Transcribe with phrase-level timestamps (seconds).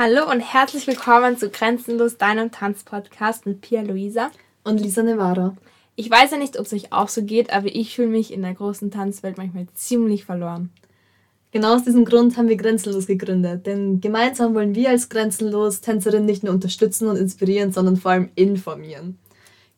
[0.00, 4.30] Hallo und herzlich willkommen zu Grenzenlos, deinem Tanzpodcast mit Pia Luisa
[4.62, 5.56] und Lisa Nevada.
[5.96, 8.42] Ich weiß ja nicht, ob es euch auch so geht, aber ich fühle mich in
[8.42, 10.70] der großen Tanzwelt manchmal ziemlich verloren.
[11.50, 16.26] Genau aus diesem Grund haben wir Grenzenlos gegründet, denn gemeinsam wollen wir als Grenzenlos Tänzerinnen
[16.26, 19.18] nicht nur unterstützen und inspirieren, sondern vor allem informieren.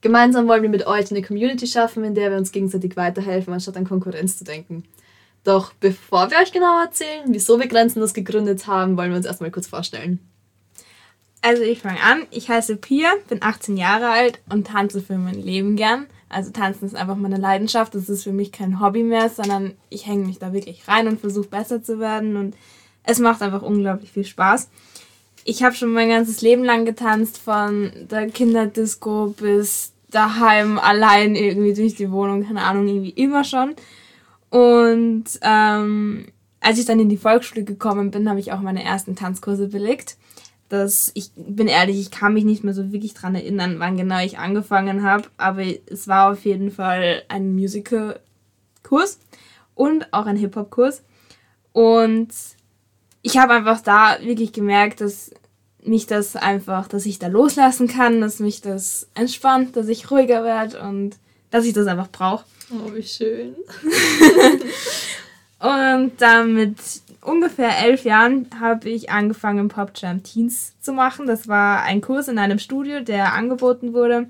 [0.02, 3.78] Gemeinsam wollen wir mit euch eine Community schaffen, in der wir uns gegenseitig weiterhelfen, anstatt
[3.78, 4.84] an Konkurrenz zu denken.
[5.44, 9.50] Doch bevor wir euch genau erzählen, wieso wir Grenzenlos gegründet haben, wollen wir uns erstmal
[9.50, 10.18] kurz vorstellen.
[11.42, 12.26] Also ich fange an.
[12.30, 16.06] Ich heiße Pia, bin 18 Jahre alt und tanze für mein Leben gern.
[16.28, 17.94] Also tanzen ist einfach meine Leidenschaft.
[17.94, 21.20] Das ist für mich kein Hobby mehr, sondern ich hänge mich da wirklich rein und
[21.20, 22.36] versuche besser zu werden.
[22.36, 22.54] Und
[23.04, 24.68] es macht einfach unglaublich viel Spaß.
[25.44, 31.72] Ich habe schon mein ganzes Leben lang getanzt, von der Kinderdisco bis daheim allein irgendwie
[31.72, 33.74] durch die Wohnung, keine Ahnung, irgendwie immer schon.
[34.50, 36.26] Und ähm,
[36.60, 40.16] als ich dann in die Volksschule gekommen bin, habe ich auch meine ersten Tanzkurse belegt.
[40.68, 44.20] Das, ich bin ehrlich, ich kann mich nicht mehr so wirklich dran erinnern, wann genau
[44.20, 49.18] ich angefangen habe, aber es war auf jeden Fall ein Musical-Kurs
[49.74, 51.02] und auch ein Hip-Hop-Kurs.
[51.72, 52.28] Und
[53.22, 55.32] ich habe einfach da wirklich gemerkt, dass
[55.82, 60.44] mich das einfach, dass ich da loslassen kann, dass mich das entspannt, dass ich ruhiger
[60.44, 61.16] werde und
[61.50, 62.44] dass ich das einfach brauche.
[62.70, 63.56] Oh, wie schön.
[65.58, 66.78] und dann mit
[67.20, 71.26] ungefähr elf Jahren habe ich angefangen, Pop Jam Teens zu machen.
[71.26, 74.28] Das war ein Kurs in einem Studio, der angeboten wurde.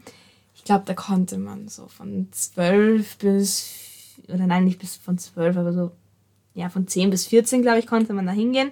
[0.54, 5.56] Ich glaube, da konnte man so von zwölf bis, oder nein, nicht bis von zwölf,
[5.56, 5.92] aber so,
[6.54, 8.70] ja, von zehn bis 14, glaube ich, konnte man da hingehen.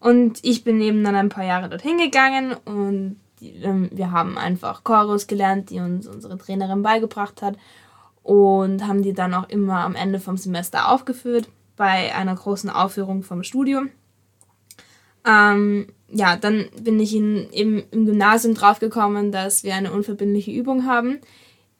[0.00, 4.84] Und ich bin eben dann ein paar Jahre dorthin gegangen und ähm, wir haben einfach
[4.84, 7.56] Chorus gelernt, die uns unsere Trainerin beigebracht hat
[8.22, 13.22] und haben die dann auch immer am Ende vom Semester aufgeführt bei einer großen Aufführung
[13.22, 13.82] vom Studio.
[15.26, 20.86] Ähm, ja, dann bin ich in, im, im Gymnasium draufgekommen, dass wir eine unverbindliche Übung
[20.86, 21.20] haben,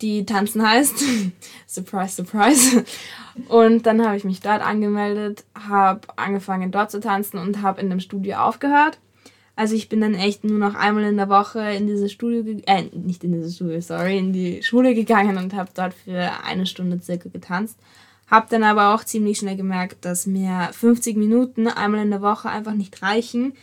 [0.03, 1.03] die Tanzen heißt.
[1.67, 2.85] surprise, surprise.
[3.49, 7.91] Und dann habe ich mich dort angemeldet, habe angefangen dort zu tanzen und habe in
[7.91, 8.99] dem Studio aufgehört.
[9.57, 12.85] Also ich bin dann echt nur noch einmal in der Woche in dieses Studio, äh,
[12.93, 17.01] nicht in dieses Studio, sorry, in die Schule gegangen und habe dort für eine Stunde
[17.03, 17.79] circa getanzt.
[18.31, 22.51] Hab dann aber auch ziemlich schnell gemerkt, dass mir 50 Minuten einmal in der Woche
[22.51, 23.55] einfach nicht reichen,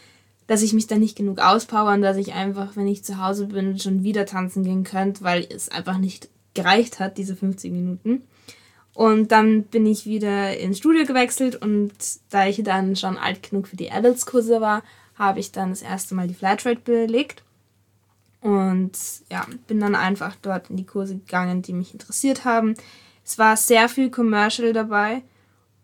[0.47, 3.47] dass ich mich dann nicht genug auspower und dass ich einfach, wenn ich zu Hause
[3.47, 8.23] bin, schon wieder tanzen gehen könnte, weil es einfach nicht gereicht hat, diese 50 Minuten.
[8.93, 11.93] Und dann bin ich wieder ins Studio gewechselt und
[12.29, 14.83] da ich dann schon alt genug für die Adults-Kurse war,
[15.15, 17.43] habe ich dann das erste Mal die Flatrate belegt.
[18.41, 18.91] Und
[19.31, 22.75] ja, bin dann einfach dort in die Kurse gegangen, die mich interessiert haben.
[23.25, 25.23] Es war sehr viel Commercial dabei.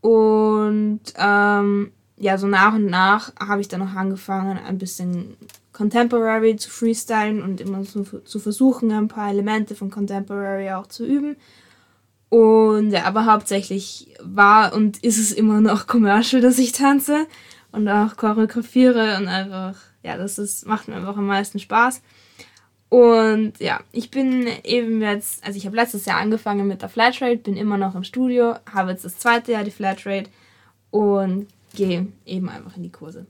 [0.02, 5.38] Und ähm, ja, so nach und nach habe ich dann noch angefangen, ein bisschen
[5.72, 11.06] Contemporary zu freestylen und immer zu, zu versuchen, ein paar Elemente von Contemporary auch zu
[11.06, 11.38] üben.
[12.30, 17.26] Und ja, aber hauptsächlich war und ist es immer noch Commercial, dass ich tanze
[17.72, 22.02] und auch choreografiere und einfach, ja, das ist, macht mir einfach am meisten Spaß.
[22.90, 27.38] Und ja, ich bin eben jetzt, also ich habe letztes Jahr angefangen mit der Flatrate,
[27.38, 30.30] bin immer noch im Studio, habe jetzt das zweite Jahr die Flatrate
[30.90, 33.28] und gehe eben einfach in die Kurse.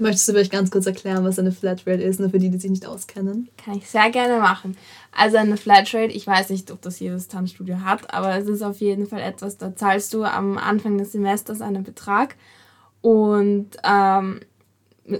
[0.00, 2.70] Möchtest du vielleicht ganz kurz erklären, was eine Flatrate ist, nur für die, die sich
[2.70, 3.48] nicht auskennen?
[3.56, 4.76] Kann ich sehr gerne machen.
[5.10, 8.78] Also eine Flatrate, ich weiß nicht, ob das jedes Tanzstudio hat, aber es ist auf
[8.78, 12.36] jeden Fall etwas, da zahlst du am Anfang des Semesters einen Betrag
[13.00, 14.40] und ähm,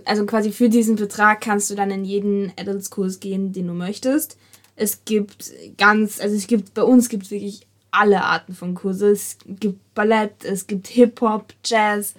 [0.05, 4.37] also quasi für diesen Betrag kannst du dann in jeden Adults-Kurs gehen, den du möchtest.
[4.77, 9.10] Es gibt ganz, also es gibt, bei uns gibt es wirklich alle Arten von Kurse.
[9.10, 12.15] Es gibt Ballett, es gibt Hip-Hop, Jazz,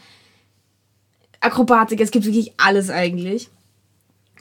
[1.41, 3.49] Akrobatik, es gibt wirklich alles eigentlich.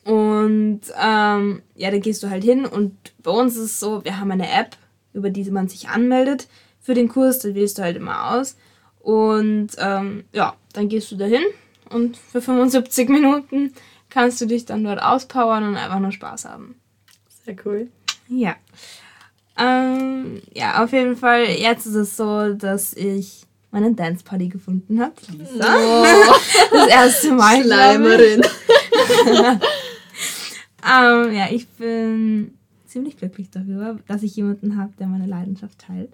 [0.04, 4.18] Und ähm, ja, da gehst du halt hin und bei uns ist es so, wir
[4.18, 4.76] haben eine App,
[5.12, 6.48] über die man sich anmeldet
[6.80, 8.56] für den Kurs, da wählst du halt immer aus.
[9.00, 11.42] Und ähm, ja, dann gehst du dahin
[11.90, 13.74] und für 75 Minuten
[14.08, 16.80] kannst du dich dann dort auspowern und einfach nur Spaß haben.
[17.44, 17.88] Sehr cool.
[18.28, 18.56] Ja.
[19.58, 25.00] Ähm, ja, auf jeden Fall, jetzt ist es so, dass ich meine Dance Party gefunden
[25.00, 25.14] habe.
[25.36, 25.76] Lisa.
[25.76, 26.04] Oh.
[26.70, 27.62] Das erste Mal.
[27.62, 28.42] Schleimerin.
[30.84, 32.54] ähm, ja, ich bin
[32.86, 36.12] ziemlich glücklich darüber, dass ich jemanden habe, der meine Leidenschaft teilt.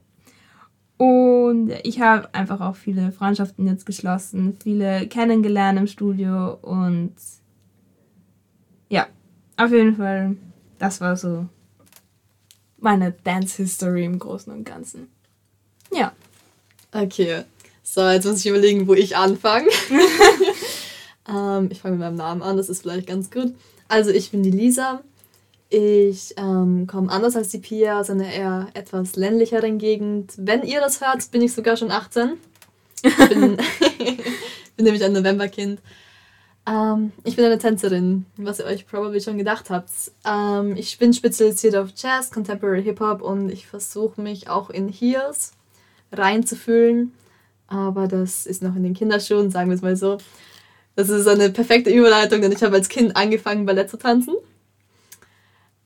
[0.97, 7.15] Und ich habe einfach auch viele Freundschaften jetzt geschlossen, viele kennengelernt im Studio und
[8.89, 9.09] ja,
[9.57, 10.37] auf jeden Fall,
[10.79, 11.47] das war so
[12.79, 15.09] meine Dance History im Großen und Ganzen.
[15.93, 16.13] Ja.
[16.95, 17.43] Okay,
[17.83, 19.69] so, jetzt muss ich überlegen, wo ich anfange.
[21.27, 23.55] Ähm, ich fange mit meinem Namen an, das ist vielleicht ganz gut.
[23.89, 25.01] Also ich bin die Lisa.
[25.71, 30.35] Ich ähm, komme anders als die Pia aus einer eher etwas ländlicheren Gegend.
[30.37, 32.35] Wenn ihr das hört, bin ich sogar schon 18.
[33.03, 33.57] Ich bin,
[34.77, 35.81] bin nämlich ein Novemberkind.
[36.67, 39.91] Ähm, ich bin eine Tänzerin, was ihr euch probably schon gedacht habt.
[40.27, 45.53] Ähm, ich bin spezialisiert auf Jazz, Contemporary Hip-Hop und ich versuche mich auch in Heels
[46.17, 47.13] reinzufühlen.
[47.67, 50.19] Aber das ist noch in den Kinderschuhen, sagen wir es mal so.
[50.97, 54.35] Das ist eine perfekte Überleitung, denn ich habe als Kind angefangen, Ballett zu tanzen.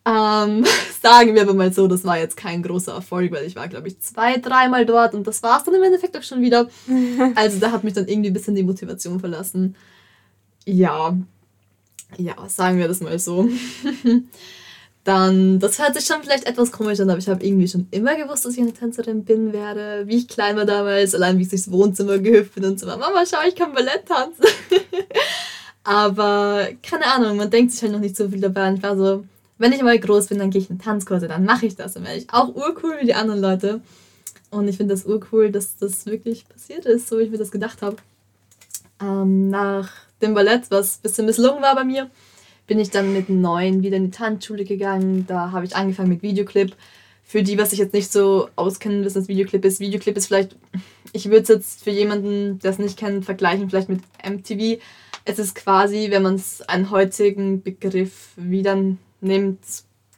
[0.04, 0.64] Ähm,
[1.02, 3.88] sagen wir aber mal so, das war jetzt kein großer Erfolg, weil ich war, glaube
[3.88, 6.68] ich, zwei, dreimal dort und das war es dann im Endeffekt auch schon wieder.
[7.34, 9.76] Also da hat mich dann irgendwie ein bisschen die Motivation verlassen.
[10.64, 11.16] Ja,
[12.16, 13.48] ja, sagen wir das mal so.
[15.04, 18.14] Dann, das hört sich schon vielleicht etwas komisch an, aber ich habe irgendwie schon immer
[18.16, 20.06] gewusst, dass ich eine Tänzerin bin werde.
[20.06, 22.86] Wie ich klein war damals, allein wie ich durchs Wohnzimmer gehüpft bin und so.
[22.86, 24.44] Mama, schau, ich kann Ballett tanzen.
[25.84, 28.68] aber keine Ahnung, man denkt sich halt noch nicht so viel dabei.
[28.68, 29.24] Und ich war so,
[29.56, 31.94] wenn ich mal groß bin, dann gehe ich in Tanzkurse, dann mache ich das.
[31.94, 33.80] Dann werde ich auch urcool wie die anderen Leute.
[34.50, 37.50] Und ich finde das urcool, dass das wirklich passiert ist, so wie ich mir das
[37.50, 37.96] gedacht habe.
[39.00, 39.90] Ähm, nach
[40.22, 42.10] dem Ballett, was ein bisschen misslungen war bei mir,
[42.68, 45.26] bin ich dann mit neun wieder in die Tanzschule gegangen.
[45.26, 46.76] Da habe ich angefangen mit Videoclip.
[47.24, 49.80] Für die, was ich jetzt nicht so auskennen, wissen, was Videoclip ist.
[49.80, 50.54] Videoclip ist vielleicht,
[51.12, 54.80] ich würde es jetzt für jemanden, der es nicht kennt, vergleichen, vielleicht mit MTV.
[55.24, 58.78] Es ist quasi, wenn man es einen heutigen Begriff wieder
[59.20, 59.58] nimmt,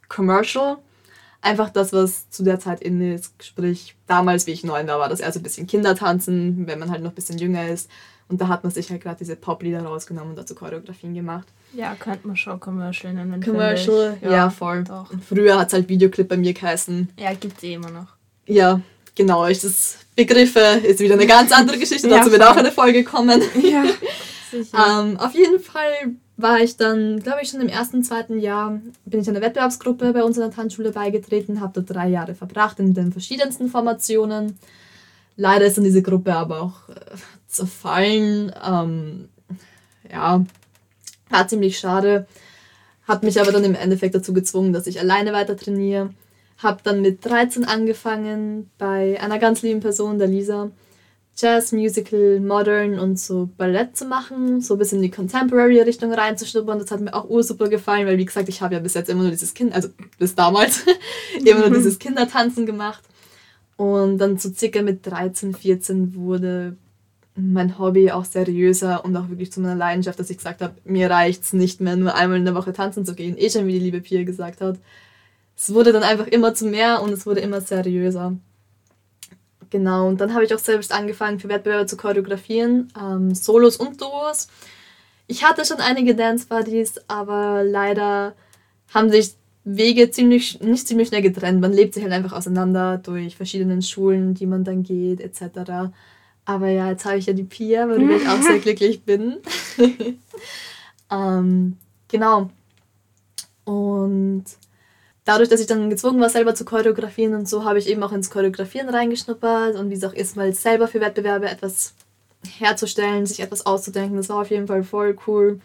[0.09, 0.79] Commercial.
[1.43, 3.33] Einfach das, was zu der Zeit in ist.
[3.43, 6.91] Sprich, damals, wie ich neun war, war das eher so ein bisschen Kindertanzen, wenn man
[6.91, 7.89] halt noch ein bisschen jünger ist.
[8.29, 11.49] Und da hat man sich halt gerade diese Pop-Lieder rausgenommen und dazu Choreografien gemacht.
[11.73, 13.43] Ja, könnte man schon Commercial nennen.
[13.43, 14.85] Commercial, ja, ja, voll.
[14.85, 15.11] Doch.
[15.29, 17.11] Früher hat es halt Videoclip bei mir geheißen.
[17.19, 18.09] Ja, gibt es eh immer noch.
[18.47, 18.81] Ja,
[19.15, 19.47] genau.
[19.47, 22.09] Ich das Begriffe ist wieder eine ganz andere Geschichte.
[22.09, 23.41] ja, dazu wird auch eine Folge kommen.
[23.63, 23.85] Ja,
[24.51, 25.01] sicher.
[25.03, 29.21] ähm, auf jeden Fall war ich dann, glaube ich, schon im ersten, zweiten Jahr, bin
[29.21, 32.95] ich einer Wettbewerbsgruppe bei uns in der Tanzschule beigetreten, habe dort drei Jahre verbracht in
[32.95, 34.59] den verschiedensten Formationen.
[35.37, 36.95] Leider ist dann diese Gruppe aber auch äh,
[37.47, 38.53] zerfallen.
[38.67, 39.29] Ähm,
[40.11, 40.45] ja,
[41.31, 42.27] war ziemlich schade.
[43.07, 46.11] Hat mich aber dann im Endeffekt dazu gezwungen, dass ich alleine weiter trainiere.
[46.59, 50.71] Hab dann mit 13 angefangen bei einer ganz lieben Person, der Lisa,
[51.37, 56.79] Jazz, Musical, Modern und so Ballett zu machen, so ein bisschen in die Contemporary-Richtung reinzuschnuppern.
[56.79, 59.23] Das hat mir auch ursuper gefallen, weil wie gesagt, ich habe ja bis jetzt immer
[59.23, 59.89] nur dieses Kind, also
[60.19, 60.85] bis damals,
[61.45, 63.03] immer nur dieses Kindertanzen gemacht.
[63.77, 66.77] Und dann so circa mit 13, 14 wurde
[67.41, 71.11] mein Hobby auch seriöser und auch wirklich zu meiner Leidenschaft, dass ich gesagt habe, mir
[71.11, 73.37] reicht es nicht mehr, nur einmal in der Woche tanzen zu gehen.
[73.39, 74.79] Eh schon, wie die liebe Pia gesagt hat.
[75.57, 78.37] Es wurde dann einfach immer zu mehr und es wurde immer seriöser.
[79.71, 84.01] Genau, und dann habe ich auch selbst angefangen, für Wettbewerbe zu choreografieren, ähm, Solos und
[84.01, 84.49] Duos.
[85.29, 88.35] Ich hatte schon einige Dance-Buddies, aber leider
[88.93, 89.35] haben sich
[89.65, 91.61] Wege ziemlich, nicht ziemlich schnell getrennt.
[91.61, 95.93] Man lebt sich halt einfach auseinander durch verschiedene Schulen, die man dann geht, etc.
[96.45, 99.39] Aber ja, jetzt habe ich ja die Pia, worüber ich auch sehr glücklich bin.
[101.11, 101.77] ähm,
[102.09, 102.51] genau.
[103.65, 104.45] Und
[105.25, 108.13] dadurch, dass ich dann gezwungen war, selber zu choreografieren und so, habe ich eben auch
[108.13, 111.95] ins Choreografieren reingeschnuppert und wie es auch ist, mal selber für Wettbewerbe etwas
[112.59, 114.17] herzustellen, sich etwas auszudenken.
[114.17, 115.61] Das war auf jeden Fall voll cool.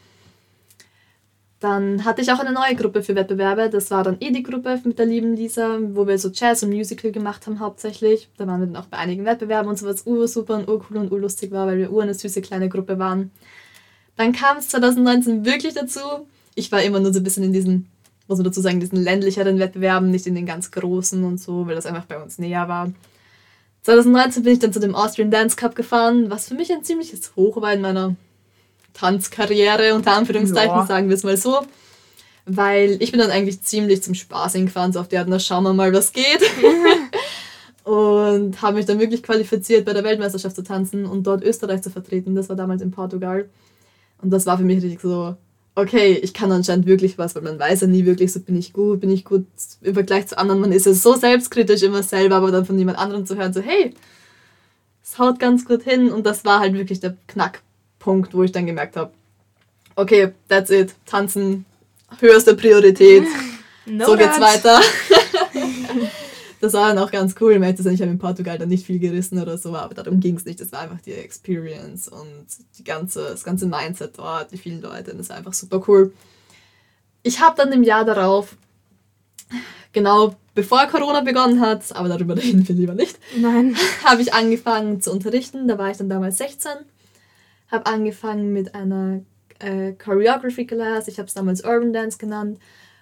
[1.65, 3.71] Dann hatte ich auch eine neue Gruppe für Wettbewerbe.
[3.71, 6.69] Das war dann eh die Gruppe mit der lieben Lisa, wo wir so Jazz und
[6.69, 8.29] Musical gemacht haben hauptsächlich.
[8.37, 11.11] Da waren wir dann auch bei einigen Wettbewerben und so, was ursuper und urcool und
[11.11, 13.31] urlustig war, weil wir ur eine süße kleine Gruppe waren.
[14.15, 16.01] Dann kam es 2019 wirklich dazu.
[16.53, 17.89] Ich war immer nur so ein bisschen in diesen,
[18.27, 21.73] muss man dazu sagen, diesen ländlicheren Wettbewerben, nicht in den ganz großen und so, weil
[21.73, 22.91] das einfach bei uns näher war.
[23.81, 27.35] 2019 bin ich dann zu dem Austrian Dance Cup gefahren, was für mich ein ziemliches
[27.35, 28.15] Hoch war in meiner
[28.95, 30.85] Tanzkarriere, unter Anführungszeichen, ja.
[30.85, 31.59] sagen wir es mal so.
[32.45, 35.63] Weil ich bin dann eigentlich ziemlich zum Spaß hingefahren, so auf die Art, na schauen
[35.63, 36.41] wir mal, was geht.
[37.83, 41.89] und habe mich dann wirklich qualifiziert, bei der Weltmeisterschaft zu tanzen und dort Österreich zu
[41.89, 42.35] vertreten.
[42.35, 43.49] Das war damals in Portugal.
[44.21, 45.35] Und das war für mich richtig so,
[45.75, 48.73] okay, ich kann anscheinend wirklich was, weil man weiß ja nie wirklich, so bin ich
[48.73, 49.45] gut, bin ich gut
[49.81, 50.61] im Vergleich zu anderen.
[50.61, 53.61] Man ist ja so selbstkritisch immer selber, aber dann von jemand anderem zu hören, so
[53.61, 53.93] hey,
[55.03, 56.11] es haut ganz gut hin.
[56.11, 57.61] Und das war halt wirklich der Knack,
[58.05, 59.11] Punkt, wo ich dann gemerkt habe,
[59.95, 61.65] okay, that's it, tanzen,
[62.19, 63.25] höchste Priorität,
[63.87, 64.79] no so geht's weiter.
[66.61, 67.53] das war dann auch ganz cool.
[67.53, 70.61] Ich habe in Portugal dann nicht viel gerissen oder so, aber darum ging es nicht.
[70.61, 72.45] Das war einfach die Experience und
[72.77, 75.15] die ganze, das ganze Mindset dort, die vielen Leute.
[75.15, 76.13] Das war einfach super cool.
[77.23, 78.55] Ich habe dann im Jahr darauf,
[79.93, 83.17] genau bevor Corona begonnen hat, aber darüber reden wir lieber nicht,
[84.03, 85.67] habe ich angefangen zu unterrichten.
[85.67, 86.71] Da war ich dann damals 16
[87.75, 89.21] habe angefangen mit einer
[89.59, 92.57] äh, Choreography Class, ich habe es damals Urban Dance genannt,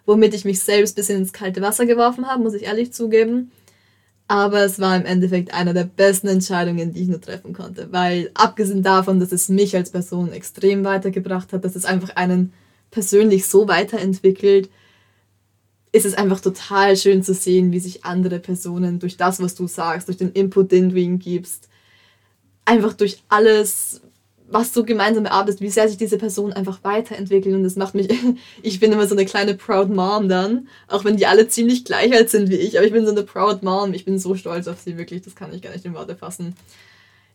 [0.06, 3.52] womit ich mich selbst ein bisschen ins kalte Wasser geworfen habe, muss ich ehrlich zugeben.
[4.28, 8.32] Aber es war im Endeffekt eine der besten Entscheidungen, die ich nur treffen konnte, weil
[8.34, 12.54] abgesehen davon, dass es mich als Person extrem weitergebracht hat, dass es einfach einen
[12.90, 14.70] persönlich so weiterentwickelt,
[15.92, 19.68] ist es einfach total schön zu sehen, wie sich andere Personen durch das, was du
[19.68, 21.70] sagst, durch den Input, den du ihnen gibst,
[22.66, 24.02] einfach durch alles,
[24.54, 27.56] was du gemeinsam erarbeitest, wie sehr sich diese Person einfach weiterentwickelt.
[27.56, 28.08] Und das macht mich,
[28.62, 32.14] ich bin immer so eine kleine Proud Mom dann, auch wenn die alle ziemlich gleich
[32.14, 33.94] alt sind wie ich, aber ich bin so eine Proud Mom.
[33.94, 36.56] Ich bin so stolz auf sie, wirklich, das kann ich gar nicht in Worte fassen.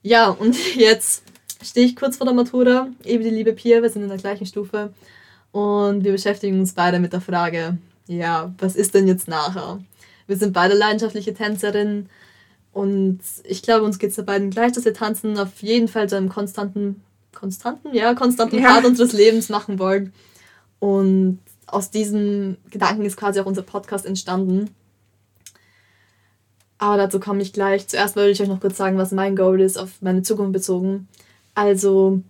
[0.03, 1.25] Ja, und jetzt
[1.61, 4.47] stehe ich kurz vor der Matura, eben die liebe Pia, wir sind in der gleichen
[4.47, 4.93] Stufe
[5.51, 9.81] und wir beschäftigen uns beide mit der Frage, ja, was ist denn jetzt nachher?
[10.29, 12.09] Wir sind beide leidenschaftliche Tänzerinnen
[12.73, 16.09] und ich glaube, uns geht es da beiden gleich, dass wir tanzen auf jeden Fall
[16.09, 17.03] zu einem konstanten
[17.39, 18.73] konstanten, ja, konstanten ja.
[18.73, 20.13] Part unseres Lebens machen wollen.
[20.81, 24.71] Und aus diesem Gedanken ist quasi auch unser Podcast entstanden.
[26.79, 27.89] Aber dazu komme ich gleich.
[27.89, 31.09] Zuerst wollte ich euch noch kurz sagen, was mein Goal ist, auf meine Zukunft bezogen.
[31.55, 32.23] Also,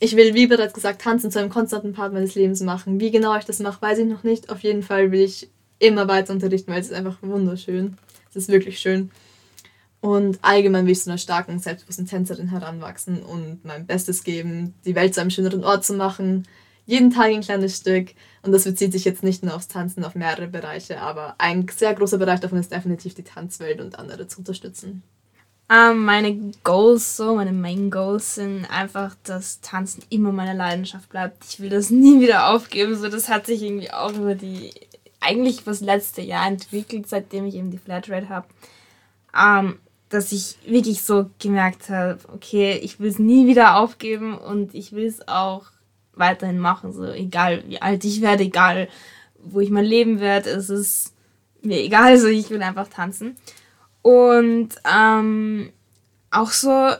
[0.00, 3.00] ich will, wie bereits gesagt, tanzen zu einem konstanten Part meines Lebens machen.
[3.00, 4.50] Wie genau ich das mache, weiß ich noch nicht.
[4.50, 5.48] Auf jeden Fall will ich
[5.78, 7.96] immer weiter unterrichten, weil es ist einfach wunderschön.
[8.30, 9.10] Es ist wirklich schön.
[10.06, 14.94] Und allgemein will ich zu einer starken, selbstbewussten Tänzerin heranwachsen und mein Bestes geben, die
[14.94, 16.46] Welt zu einem schöneren Ort zu machen.
[16.84, 18.10] Jeden Tag ein kleines Stück.
[18.42, 21.92] Und das bezieht sich jetzt nicht nur aufs Tanzen, auf mehrere Bereiche, aber ein sehr
[21.92, 25.02] großer Bereich davon ist definitiv die Tanzwelt und andere zu unterstützen.
[25.68, 31.08] Um, ähm, meine Goals, so meine Main Goals sind einfach, dass Tanzen immer meine Leidenschaft
[31.08, 31.44] bleibt.
[31.48, 32.94] Ich will das nie wieder aufgeben.
[32.94, 34.70] So, das hat sich irgendwie auch über die
[35.18, 38.46] eigentlich das letzte Jahr entwickelt, seitdem ich eben die Flatrate habe.
[39.34, 44.36] Um, ähm, dass ich wirklich so gemerkt habe, okay, ich will es nie wieder aufgeben
[44.38, 45.64] und ich will es auch
[46.14, 48.88] weiterhin machen, so egal wie alt ich werde, egal
[49.42, 51.12] wo ich mein Leben werde, es ist
[51.62, 53.36] mir egal, so ich will einfach tanzen.
[54.02, 55.70] Und ähm,
[56.30, 56.92] auch so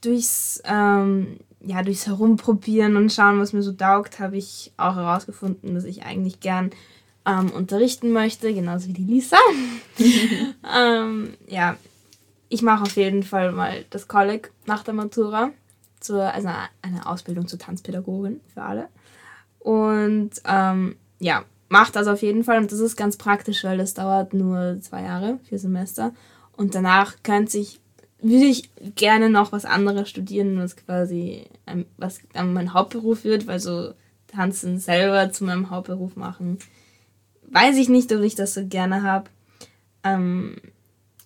[0.00, 5.74] durchs, ähm, ja, durchs Herumprobieren und schauen, was mir so taugt, habe ich auch herausgefunden,
[5.74, 6.70] dass ich eigentlich gern
[7.26, 9.36] ähm, unterrichten möchte, genauso wie die Lisa.
[10.76, 11.76] ähm, ja,
[12.48, 15.50] ich mache auf jeden Fall mal das Kolleg nach der Matura,
[16.00, 16.48] zur, also
[16.82, 18.88] eine Ausbildung zur Tanzpädagogin für alle.
[19.58, 23.94] Und ähm, ja, mache das auf jeden Fall und das ist ganz praktisch, weil das
[23.94, 26.12] dauert nur zwei Jahre, vier Semester.
[26.56, 27.80] Und danach könnte ich,
[28.20, 33.60] würde ich gerne noch was anderes studieren, was quasi ein, was mein Hauptberuf wird, weil
[33.60, 33.92] so
[34.28, 36.58] Tanzen selber zu meinem Hauptberuf machen,
[37.50, 39.30] weiß ich nicht, ob ich das so gerne habe.
[40.04, 40.56] Ähm,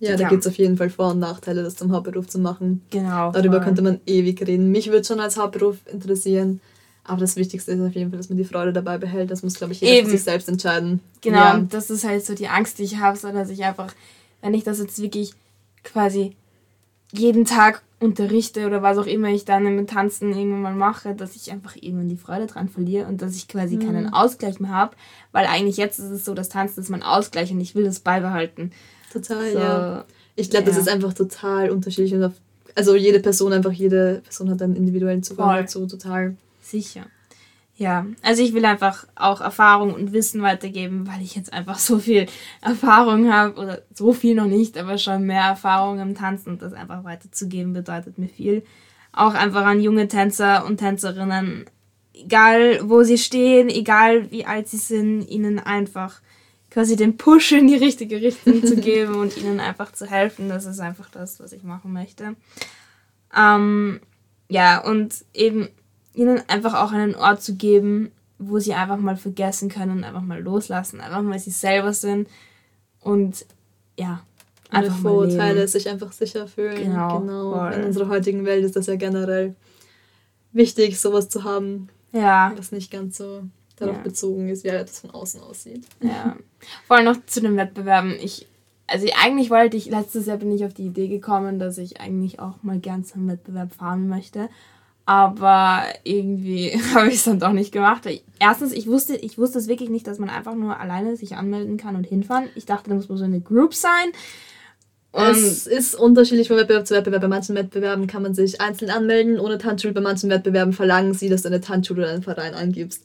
[0.02, 0.28] ja, da ja.
[0.28, 2.82] gibt es auf jeden Fall Vor- und Nachteile, das zum Hauptberuf zu machen.
[2.90, 3.30] Genau.
[3.30, 3.64] Darüber voll.
[3.64, 4.72] könnte man ewig reden.
[4.72, 6.60] Mich würde schon als Hauptberuf interessieren.
[7.04, 9.30] Aber das Wichtigste ist auf jeden Fall, dass man die Freude dabei behält.
[9.30, 10.06] Das muss, glaube ich, jeder Eben.
[10.06, 11.00] für sich selbst entscheiden.
[11.20, 11.66] Genau, ja.
[11.68, 13.92] das ist halt so die Angst, die ich habe, so dass ich einfach,
[14.40, 15.34] wenn ich das jetzt wirklich
[15.84, 16.36] quasi
[17.12, 21.36] jeden Tag unterrichte oder was auch immer ich dann im Tanzen irgendwann mal mache, dass
[21.36, 23.86] ich einfach irgendwann die Freude dran verliere und dass ich quasi mhm.
[23.86, 24.96] keinen Ausgleich mehr habe,
[25.30, 28.00] weil eigentlich jetzt ist es so, das Tanzen ist mein Ausgleich und ich will das
[28.00, 28.72] beibehalten.
[29.12, 30.04] Total, so, ja.
[30.36, 30.70] Ich glaube, ja.
[30.70, 32.14] das ist einfach total unterschiedlich.
[32.14, 32.32] Und auf,
[32.74, 35.60] also jede Person, einfach jede Person hat einen individuellen Zugang Voll.
[35.60, 36.36] dazu, total.
[36.62, 37.06] Sicher.
[37.76, 41.98] Ja, also ich will einfach auch Erfahrung und Wissen weitergeben, weil ich jetzt einfach so
[41.98, 42.26] viel
[42.60, 46.74] Erfahrung habe, oder so viel noch nicht, aber schon mehr Erfahrung im Tanzen und das
[46.74, 48.62] einfach weiterzugeben bedeutet mir viel.
[49.12, 51.64] Auch einfach an junge Tänzer und Tänzerinnen,
[52.14, 56.20] egal wo sie stehen, egal wie alt sie sind, ihnen einfach
[56.72, 60.48] quasi den Push in die richtige Richtung zu geben und ihnen einfach zu helfen.
[60.48, 62.34] Das ist einfach das, was ich machen möchte.
[63.36, 64.00] Ähm,
[64.48, 65.68] ja, und eben
[66.14, 70.22] ihnen einfach auch einen Ort zu geben, wo sie einfach mal vergessen können und einfach
[70.22, 72.28] mal loslassen, einfach mal sie selber sind
[73.00, 73.44] und
[73.98, 74.22] ja,
[74.70, 76.76] einfach Ohne Vorurteile, sich einfach sicher fühlen.
[76.76, 77.20] Genau.
[77.20, 77.68] genau.
[77.68, 79.54] In unserer heutigen Welt ist das ja generell
[80.52, 82.52] wichtig, sowas zu haben, ja.
[82.56, 83.42] was nicht ganz so
[83.76, 84.02] darauf ja.
[84.02, 85.84] bezogen ist, wie das von außen aussieht.
[86.00, 86.36] Ja.
[86.86, 88.16] Vor allem noch zu den Wettbewerben.
[88.20, 88.46] Ich,
[88.86, 92.40] also eigentlich wollte ich, letztes Jahr bin ich auf die Idee gekommen, dass ich eigentlich
[92.40, 94.48] auch mal gern zum Wettbewerb fahren möchte.
[95.04, 98.08] Aber irgendwie habe ich es dann doch nicht gemacht.
[98.38, 101.76] Erstens, ich wusste, ich wusste es wirklich nicht, dass man einfach nur alleine sich anmelden
[101.76, 102.48] kann und hinfahren.
[102.54, 104.12] Ich dachte, da muss man so eine Group sein.
[105.12, 107.20] Und es ist unterschiedlich von Wettbewerb zu Wettbewerb.
[107.20, 109.92] Bei manchen Wettbewerben kann man sich einzeln anmelden ohne Tanzschule.
[109.92, 113.04] Bei manchen Wettbewerben verlangen sie, dass du eine Tanzschule oder einen Verein angibst.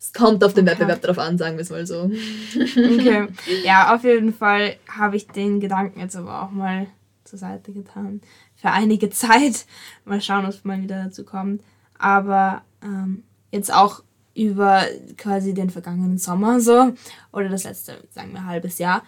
[0.00, 0.72] Es kommt auf den okay.
[0.78, 2.04] Wettbewerb drauf an, sagen wir es mal so.
[2.04, 3.28] Okay.
[3.64, 6.86] Ja, auf jeden Fall habe ich den Gedanken jetzt aber auch mal
[7.24, 8.22] zur Seite getan.
[8.56, 9.66] Für einige Zeit.
[10.06, 11.62] Mal schauen, ob man wieder dazu kommt.
[11.98, 14.02] Aber ähm, jetzt auch
[14.34, 14.86] über
[15.18, 16.94] quasi den vergangenen Sommer so
[17.32, 19.02] oder das letzte, sagen wir, halbes Jahr,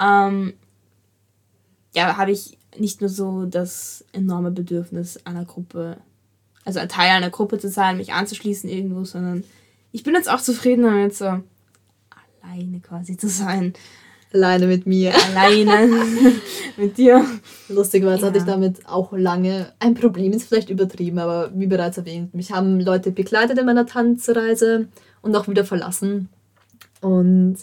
[0.00, 0.54] ähm,
[1.94, 5.98] ja, habe ich nicht nur so das enorme Bedürfnis einer Gruppe,
[6.64, 9.44] also ein Teil einer Gruppe zu sein, mich anzuschließen irgendwo, sondern
[9.94, 11.24] ich bin jetzt auch zufrieden damit, so
[12.42, 13.74] alleine quasi zu sein.
[14.32, 15.12] Alleine mit mir.
[15.14, 15.88] Alleine
[16.76, 17.24] mit dir.
[17.68, 18.26] Lustigerweise ja.
[18.26, 22.50] hatte ich damit auch lange ein Problem, ist vielleicht übertrieben, aber wie bereits erwähnt, mich
[22.50, 24.88] haben Leute begleitet in meiner Tanzreise
[25.22, 26.28] und auch wieder verlassen.
[27.00, 27.58] Und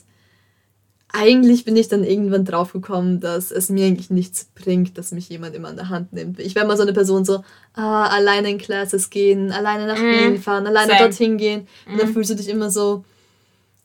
[1.14, 5.56] eigentlich bin ich dann irgendwann draufgekommen, dass es mir eigentlich nichts bringt, dass mich jemand
[5.56, 6.40] immer an der Hand nimmt.
[6.40, 10.04] Ich wäre mal so eine Person so, ah, alleine in Classes gehen, alleine nach mm.
[10.04, 11.00] Wien fahren, alleine Same.
[11.00, 11.68] dorthin gehen.
[11.86, 11.92] Mm.
[11.92, 12.14] Und dann mhm.
[12.14, 13.04] fühlst du dich immer so,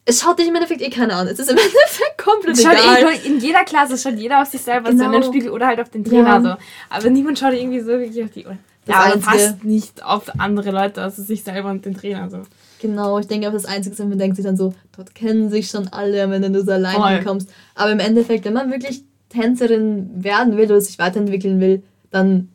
[0.04, 1.26] es schaut dich im Endeffekt eh keiner an.
[1.26, 3.12] Es ist im Endeffekt komplett schaut egal.
[3.12, 4.98] Eh, in jeder Klasse schaut jeder auf sich selber genau.
[4.98, 5.32] so in den genau.
[5.32, 6.40] Spiegel oder halt auf den Trainer ja.
[6.40, 6.56] so.
[6.90, 8.56] Aber niemand schaut irgendwie so wirklich auf die Uhr.
[8.86, 12.42] Ja, aber passt nicht auf andere Leute, also sich selber und den Trainer so.
[12.80, 15.68] Genau, ich denke auch das Einzige ist, man denkt sich dann so, dort kennen sich
[15.68, 17.48] schon alle, wenn du so allein kommst.
[17.74, 22.48] Aber im Endeffekt, wenn man wirklich Tänzerin werden will oder sich weiterentwickeln will, dann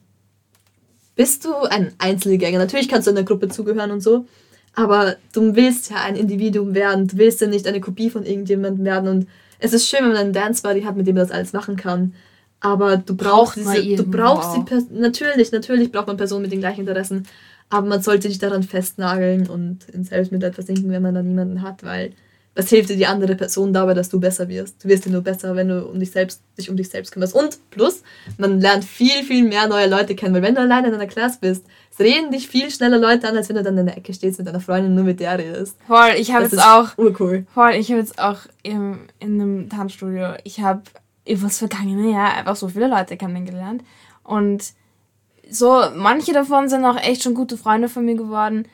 [1.15, 2.59] bist du ein Einzelgänger.
[2.59, 4.25] Natürlich kannst du in der Gruppe zugehören und so,
[4.73, 7.07] aber du willst ja ein Individuum werden.
[7.07, 9.09] Du willst ja nicht eine Kopie von irgendjemandem werden.
[9.09, 9.27] Und
[9.59, 11.75] es ist schön, wenn man einen Dance Buddy hat, mit dem man das alles machen
[11.75, 12.13] kann.
[12.61, 14.63] Aber du brauchst diese, du brauchst die
[14.93, 17.27] natürlich, natürlich braucht man Personen mit den gleichen Interessen.
[17.71, 21.83] Aber man sollte nicht daran festnageln und in Selbstmitleid versinken, wenn man da niemanden hat,
[21.83, 22.11] weil
[22.53, 24.83] was hilft dir die andere Person dabei, dass du besser wirst?
[24.83, 27.33] Du wirst ja nur besser, wenn du um dich selbst, dich um dich selbst kümmerst.
[27.33, 28.03] Und plus,
[28.37, 31.37] man lernt viel, viel mehr neue Leute kennen, weil wenn du alleine in einer Klasse
[31.39, 34.13] bist, es reden dich viel schneller Leute an, als wenn du dann in der Ecke
[34.13, 35.77] stehst mit deiner Freundin nur mit der redest.
[35.87, 36.97] Voll, ich habe jetzt auch.
[36.97, 37.45] Urcool.
[37.53, 40.81] Voll, ich habe jetzt auch im, in einem Tanzstudio, ich habe
[41.25, 43.81] über das vergangene Jahr einfach so viele Leute kennengelernt.
[44.23, 44.73] Und
[45.51, 48.65] so, manche davon sind auch echt schon gute Freunde von mir geworden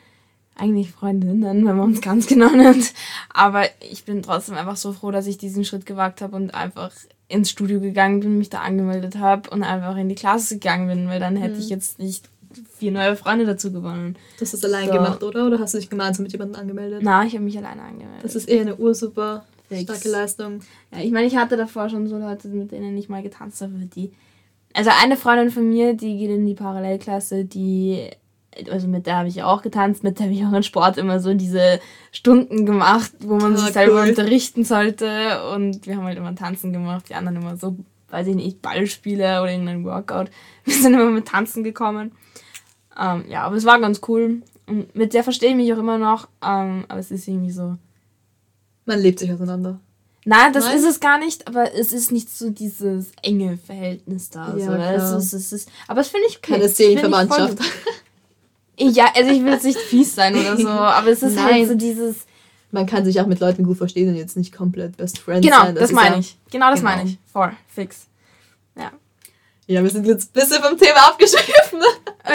[0.58, 2.92] eigentlich Freundinnen, wenn man uns ganz genau nennt.
[3.32, 6.90] Aber ich bin trotzdem einfach so froh, dass ich diesen Schritt gewagt habe und einfach
[7.28, 11.08] ins Studio gegangen bin, mich da angemeldet habe und einfach in die Klasse gegangen bin,
[11.08, 11.60] weil dann hätte mhm.
[11.60, 12.28] ich jetzt nicht
[12.78, 14.16] vier neue Freunde dazu gewonnen.
[14.36, 14.94] Du hast das allein so.
[14.94, 15.46] gemacht, oder?
[15.46, 17.02] Oder hast du dich gemeinsam mit jemandem angemeldet?
[17.02, 18.24] Nein, ich habe mich alleine angemeldet.
[18.24, 20.60] Das ist eher eine ursuper starke Leistung.
[20.90, 23.74] Ja, ich meine, ich hatte davor schon so Leute, mit denen ich mal getanzt habe,
[23.94, 24.12] die.
[24.74, 28.10] Also eine Freundin von mir, die geht in die Parallelklasse, die
[28.70, 31.20] also mit der habe ich auch getanzt, mit der habe ich auch in Sport immer
[31.20, 34.08] so diese Stunden gemacht, wo man ah, sich selber cool.
[34.08, 35.52] unterrichten sollte.
[35.54, 37.76] Und wir haben halt immer Tanzen gemacht, die anderen immer so,
[38.10, 40.30] weiß ich nicht, Ballspiele oder irgendein Workout.
[40.64, 42.12] Wir sind immer mit Tanzen gekommen.
[42.98, 44.42] Ähm, ja, aber es war ganz cool.
[44.66, 46.28] Und mit der verstehe ich mich auch immer noch.
[46.44, 47.76] Ähm, aber es ist irgendwie so.
[48.84, 49.80] Man lebt sich auseinander.
[50.24, 50.78] Nein, das Nein?
[50.78, 54.54] ist es gar nicht, aber es ist nicht so dieses enge Verhältnis da.
[54.56, 55.16] Ja, so.
[55.16, 56.52] es ist, es ist, aber es finde ich okay.
[56.52, 57.58] Keine Seelenverwandtschaft.
[58.78, 61.60] Ja, also ich will jetzt nicht fies sein oder so, aber es ist halt Nein.
[61.60, 62.26] halt so dieses.
[62.70, 65.62] Man kann sich auch mit Leuten gut verstehen und jetzt nicht komplett Best Friends genau,
[65.64, 65.74] sein.
[65.74, 66.36] Das, das meine ja, ich.
[66.50, 66.90] Genau das genau.
[66.92, 67.18] meine ich.
[67.32, 68.06] Voll, fix.
[68.76, 68.92] Ja.
[69.66, 71.80] Ja, wir sind jetzt ein bisschen vom Thema abgeschwiffen.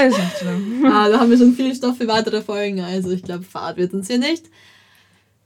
[0.08, 0.86] Ist nicht schlimm.
[0.92, 3.94] ah, da haben wir schon viel Stoff für weitere Folgen, also ich glaube, Fahrt wird
[3.94, 4.46] uns hier nicht.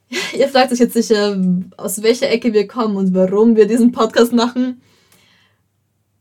[0.37, 1.37] Ihr fragt euch jetzt sicher,
[1.75, 4.81] aus welcher Ecke wir kommen und warum wir diesen Podcast machen.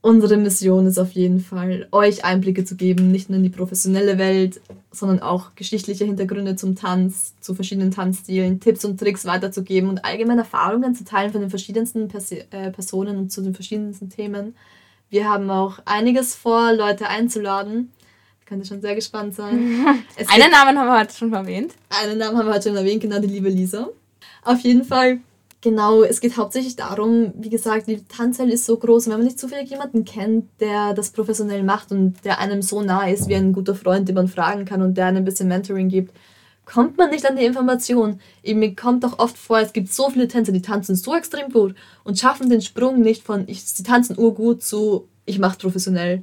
[0.01, 4.19] Unsere Mission ist auf jeden Fall, euch Einblicke zu geben, nicht nur in die professionelle
[4.19, 4.61] Welt,
[4.93, 10.43] sondern auch geschichtliche Hintergründe zum Tanz, zu verschiedenen Tanzstilen, Tipps und Tricks weiterzugeben und allgemeine
[10.43, 14.55] Erfahrungen zu teilen von den verschiedensten Pers äh, Personen und zu den verschiedensten Themen.
[15.11, 17.91] Wir haben auch einiges vor, Leute einzuladen.
[18.47, 19.55] Könnt ihr schon sehr gespannt sein.
[20.29, 21.75] einen Namen haben wir heute schon erwähnt.
[21.91, 23.89] Einen Namen haben wir heute schon erwähnt, genau die liebe Lisa.
[24.45, 25.21] Auf jeden Fall
[25.63, 29.27] Genau, es geht hauptsächlich darum, wie gesagt, die Tanzwelt ist so groß und wenn man
[29.27, 33.35] nicht zufällig jemanden kennt, der das professionell macht und der einem so nah ist wie
[33.35, 36.15] ein guter Freund, den man fragen kann und der einem ein bisschen Mentoring gibt,
[36.67, 38.21] kommt man nicht an die Information.
[38.45, 41.51] Eben, mir kommt doch oft vor, es gibt so viele Tänzer, die tanzen so extrem
[41.51, 46.23] gut und schaffen den Sprung nicht von, ich, sie tanzen urgut zu, ich mache professionell.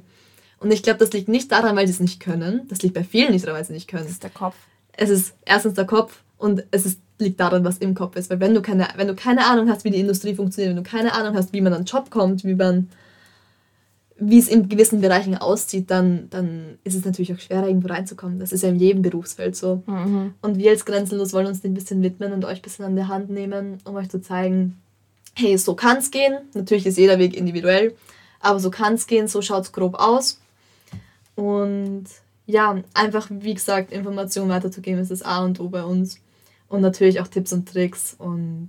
[0.64, 2.62] Und ich glaube, das liegt nicht daran, weil sie es nicht können.
[2.68, 4.04] Das liegt bei vielen nicht daran, weil sie es nicht können.
[4.04, 4.56] Das ist der Kopf.
[4.94, 8.30] Es ist erstens der Kopf und es ist liegt daran, was im Kopf ist.
[8.30, 10.88] Weil wenn du keine, wenn du keine Ahnung hast, wie die Industrie funktioniert, wenn du
[10.88, 12.88] keine Ahnung hast, wie man an einen Job kommt, wie man
[14.16, 18.38] wie es in gewissen Bereichen aussieht, dann, dann ist es natürlich auch schwerer, irgendwo reinzukommen.
[18.38, 19.82] Das ist ja in jedem Berufsfeld so.
[19.86, 20.34] Mhm.
[20.40, 22.96] Und wir als Grenzenlos wollen uns dem ein bisschen widmen und euch ein bisschen an
[22.96, 24.80] der Hand nehmen, um euch zu zeigen,
[25.34, 26.36] hey, so kann es gehen.
[26.54, 27.94] Natürlich ist jeder Weg individuell,
[28.38, 30.40] aber so kann es gehen, so schaut es grob aus.
[31.36, 32.04] Und
[32.46, 36.20] ja, einfach, wie gesagt, Informationen weiterzugeben, ist das A und O bei uns
[36.68, 38.68] und natürlich auch Tipps und Tricks und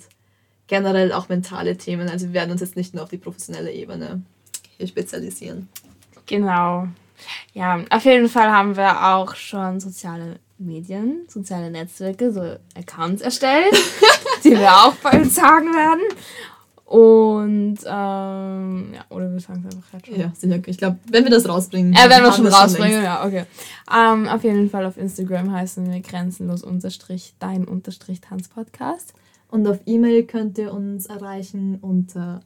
[0.67, 2.09] generell auch mentale Themen.
[2.09, 4.21] Also wir werden uns jetzt nicht nur auf die professionelle Ebene
[4.77, 5.69] hier spezialisieren.
[6.25, 6.87] Genau.
[7.53, 13.73] Ja, auf jeden Fall haben wir auch schon soziale Medien, soziale Netzwerke, so Accounts erstellt,
[14.43, 16.01] die wir auch bald sagen werden.
[16.85, 20.19] Und ähm, ja, oder wir sagen es einfach jetzt schon.
[20.19, 20.59] Ja, sicher.
[20.67, 21.93] Ich glaube, wenn wir das rausbringen.
[21.93, 23.45] Ja, wenn wir schon rausbringen, ja, okay.
[23.91, 29.13] Ähm, auf jeden Fall auf Instagram heißen wir grenzenlos unterstrich dein unterstrich Tanzpodcast.
[29.49, 32.41] Und auf E-Mail könnt ihr uns erreichen unter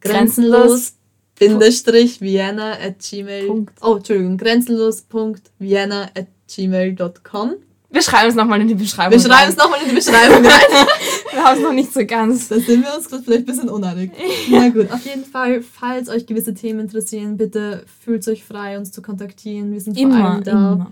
[0.00, 0.94] grenzenlos
[1.38, 3.66] Bindestrich Vienna at gmail.
[3.80, 7.54] Oh, Entschuldigung, grenzenlos.vienna at gmail.com.
[7.90, 9.12] Wir schreiben es nochmal in die Beschreibung.
[9.12, 10.86] Wir schreiben es nochmal in die Beschreibung rein.
[11.38, 12.48] Wir haben es noch nicht so ganz.
[12.48, 14.10] Da sind wir uns gerade vielleicht ein bisschen uneinig.
[14.50, 18.92] Na gut, auf jeden Fall, falls euch gewisse Themen interessieren, bitte fühlt euch frei, uns
[18.92, 19.72] zu kontaktieren.
[19.72, 20.72] Wir sind immer, vor allem da.
[20.72, 20.90] Immer.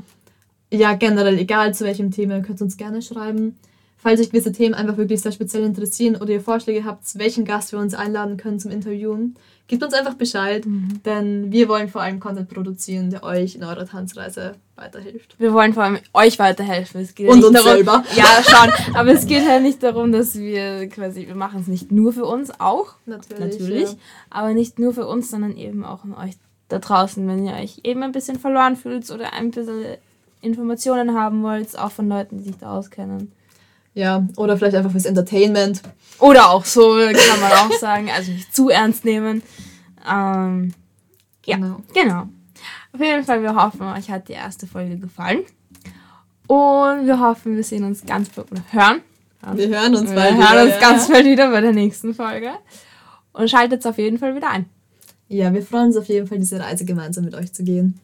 [0.73, 3.57] Ja, generell, egal zu welchem Thema, könnt ihr uns gerne schreiben.
[3.97, 7.73] Falls euch gewisse Themen einfach wirklich sehr speziell interessieren oder ihr Vorschläge habt, welchen Gast
[7.73, 9.37] wir uns einladen können zum Interviewen,
[9.69, 11.01] gebt uns einfach Bescheid, mhm.
[11.05, 15.39] denn wir wollen vor allem Content produzieren, der euch in eurer Tanzreise weiterhilft.
[15.39, 17.01] Wir wollen vor allem euch weiterhelfen.
[17.01, 18.05] Es geht Und ja uns darum, selber.
[18.15, 18.95] Ja, schon.
[18.95, 22.25] Aber es geht halt nicht darum, dass wir quasi, wir machen es nicht nur für
[22.25, 22.95] uns, auch.
[23.07, 23.59] Natürlich.
[23.59, 23.91] Natürlich.
[23.91, 23.97] Ja.
[24.31, 26.35] Aber nicht nur für uns, sondern eben auch an euch
[26.69, 29.97] da draußen, wenn ihr euch eben ein bisschen verloren fühlt oder ein bisschen
[30.41, 33.33] Informationen haben wollt, auch von Leuten, die sich da auskennen.
[33.95, 35.81] Ja, oder vielleicht einfach fürs Entertainment.
[36.19, 38.11] Oder auch so, kann man auch sagen.
[38.15, 39.43] Also nicht zu ernst nehmen.
[40.07, 40.75] Ähm,
[41.47, 41.83] ja, genau.
[41.95, 42.29] genau.
[42.97, 45.41] Auf jeden Fall, wir hoffen, euch hat die erste Folge gefallen.
[46.47, 49.03] Und wir hoffen, wir sehen uns ganz bald oder hören.
[49.53, 50.51] Wir hören uns bald wir wieder.
[50.51, 50.81] hören uns ja.
[50.81, 52.53] ganz bald wieder bei der nächsten Folge.
[53.35, 54.65] Und schaltet auf jeden Fall wieder ein.
[55.29, 58.01] Ja, wir freuen uns auf jeden Fall, diese Reise gemeinsam mit euch zu gehen.